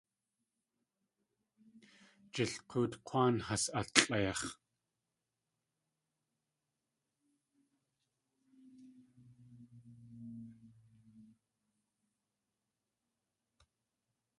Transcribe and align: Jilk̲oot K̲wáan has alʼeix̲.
Jilk̲oot 2.33 2.93
K̲wáan 3.07 3.35
has 3.47 3.63
alʼeix̲. 3.79 4.41